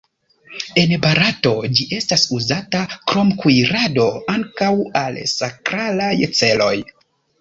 [0.83, 4.71] En Barato ĝi estas uzata krom kuirado ankaŭ
[5.03, 6.77] al sakralaj celoj.